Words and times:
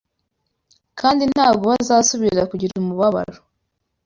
kandi 0.99 1.23
ntabwo 1.33 1.63
bazasubira 1.71 2.41
kugira 2.51 2.73
umubabaro 2.81 3.37